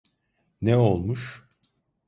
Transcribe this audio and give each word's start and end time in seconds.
Ne 0.61 0.77
olmuş? 0.77 1.47